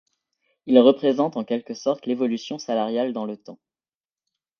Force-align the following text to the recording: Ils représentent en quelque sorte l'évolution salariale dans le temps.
Ils 0.65 0.79
représentent 0.79 1.37
en 1.37 1.43
quelque 1.43 1.75
sorte 1.75 2.07
l'évolution 2.07 2.57
salariale 2.57 3.13
dans 3.13 3.25
le 3.27 3.37
temps. 3.37 3.59